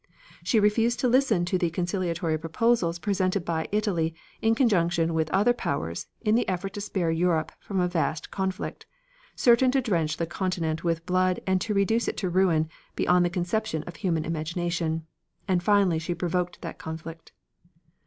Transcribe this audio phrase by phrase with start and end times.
[0.43, 5.53] She refused to listen to the conciliatory proposals presented by Italy in conjunction with other
[5.53, 8.87] powers in the effort to spare Europe from a vast conflict,
[9.35, 13.29] certain to drench the Continent with blood and to reduce it to ruin beyond the
[13.29, 15.05] conception of human imagination,
[15.47, 17.31] and finally she provoked that conflict.